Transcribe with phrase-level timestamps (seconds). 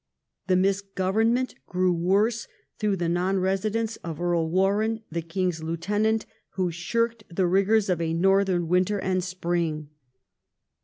[0.47, 2.47] The misgovernment grew worse
[2.79, 7.87] through the non resi dence of Earl Warenne, the king's lieutenant, who shirked the rigours
[7.87, 9.89] of a northern winter and spring.